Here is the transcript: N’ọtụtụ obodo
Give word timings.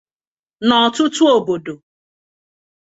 N’ọtụtụ 0.67 1.23
obodo 1.35 1.73